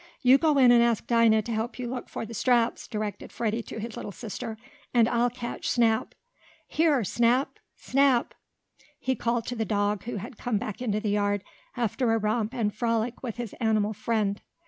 "You 0.23 0.39
go 0.39 0.57
in 0.57 0.71
and 0.71 0.81
ask 0.81 1.05
Dinah 1.05 1.43
to 1.43 1.51
help 1.53 1.77
you 1.77 1.87
look 1.87 2.09
for 2.09 2.25
the 2.25 2.33
straps," 2.33 2.87
directed 2.87 3.31
Freddie 3.31 3.61
to 3.61 3.79
his 3.79 3.95
little 3.95 4.11
sister, 4.11 4.57
"and 4.95 5.07
I'll 5.07 5.29
catch 5.29 5.69
Snap. 5.69 6.15
Here, 6.67 7.03
Snap! 7.03 7.59
Snap!" 7.75 8.33
he 8.99 9.13
called 9.13 9.45
to 9.45 9.55
the 9.55 9.63
dog 9.63 10.05
who 10.05 10.15
had 10.15 10.39
come 10.39 10.57
back 10.57 10.81
into 10.81 10.99
the 10.99 11.11
yard 11.11 11.43
after 11.77 12.13
a 12.13 12.17
romp 12.17 12.51
and 12.51 12.73
frolic 12.73 13.21
with 13.21 13.37
his 13.37 13.53
animal 13.59 13.93
friend. 13.93 14.41